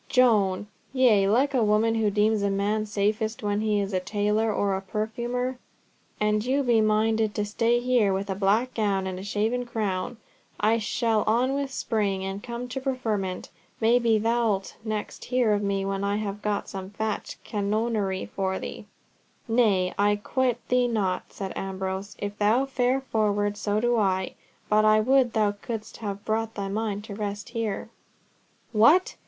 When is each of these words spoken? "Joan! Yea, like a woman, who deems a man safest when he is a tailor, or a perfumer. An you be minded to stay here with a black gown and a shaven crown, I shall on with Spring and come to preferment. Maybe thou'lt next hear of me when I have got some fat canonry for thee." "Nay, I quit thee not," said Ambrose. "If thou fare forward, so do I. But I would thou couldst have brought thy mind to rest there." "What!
"Joan! 0.09 0.65
Yea, 0.93 1.27
like 1.29 1.53
a 1.53 1.63
woman, 1.63 1.93
who 1.93 2.09
deems 2.09 2.41
a 2.41 2.49
man 2.49 2.87
safest 2.87 3.43
when 3.43 3.61
he 3.61 3.79
is 3.79 3.93
a 3.93 3.99
tailor, 3.99 4.51
or 4.51 4.73
a 4.75 4.81
perfumer. 4.81 5.59
An 6.19 6.41
you 6.41 6.63
be 6.63 6.81
minded 6.81 7.35
to 7.35 7.45
stay 7.45 7.79
here 7.79 8.11
with 8.11 8.27
a 8.27 8.33
black 8.33 8.73
gown 8.73 9.05
and 9.05 9.19
a 9.19 9.23
shaven 9.23 9.63
crown, 9.63 10.17
I 10.59 10.79
shall 10.79 11.23
on 11.27 11.53
with 11.53 11.69
Spring 11.69 12.25
and 12.25 12.41
come 12.41 12.67
to 12.69 12.81
preferment. 12.81 13.51
Maybe 13.79 14.17
thou'lt 14.17 14.73
next 14.83 15.25
hear 15.25 15.53
of 15.53 15.61
me 15.61 15.85
when 15.85 16.03
I 16.03 16.15
have 16.15 16.41
got 16.41 16.67
some 16.67 16.89
fat 16.89 17.35
canonry 17.43 18.25
for 18.25 18.57
thee." 18.57 18.87
"Nay, 19.47 19.93
I 19.99 20.15
quit 20.15 20.57
thee 20.69 20.87
not," 20.87 21.31
said 21.31 21.55
Ambrose. 21.55 22.15
"If 22.17 22.39
thou 22.39 22.65
fare 22.65 23.01
forward, 23.01 23.55
so 23.55 23.79
do 23.79 23.97
I. 23.99 24.33
But 24.67 24.83
I 24.83 24.99
would 24.99 25.33
thou 25.33 25.51
couldst 25.61 25.97
have 25.97 26.25
brought 26.25 26.55
thy 26.55 26.69
mind 26.69 27.03
to 27.03 27.13
rest 27.13 27.53
there." 27.53 27.89
"What! 28.71 29.15